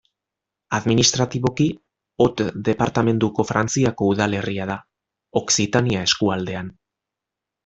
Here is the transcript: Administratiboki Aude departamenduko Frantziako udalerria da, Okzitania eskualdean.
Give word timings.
Administratiboki 0.77 1.67
Aude 2.25 2.47
departamenduko 2.69 3.45
Frantziako 3.51 4.09
udalerria 4.15 4.67
da, 4.73 4.79
Okzitania 5.45 6.03
eskualdean. 6.11 6.75